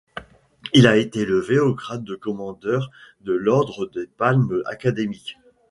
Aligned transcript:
Il 0.73 0.87
a 0.87 0.97
été 0.97 1.19
élevé 1.19 1.59
au 1.59 1.75
grade 1.75 2.03
de 2.03 2.15
Commandeur 2.15 2.89
de 3.19 3.33
l'Ordre 3.33 3.85
des 3.85 4.07
Palmes 4.07 4.63
académiques. 4.65 5.37